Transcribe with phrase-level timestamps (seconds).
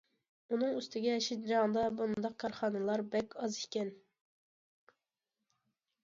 [0.55, 3.91] ئۇنىڭ ئۈستىگە شىنجاڭدا بۇنداق كارخانىلار بەك ئاز ئىكەن.